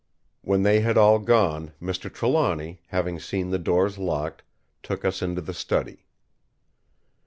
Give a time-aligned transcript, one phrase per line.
[0.41, 2.11] When they had all gone Mr.
[2.11, 4.41] Trelawny, having seen the doors locked,
[4.81, 6.07] took us into the study.